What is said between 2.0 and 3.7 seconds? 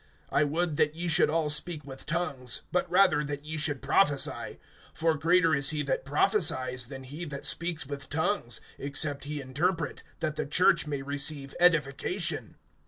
tongues, but rather that ye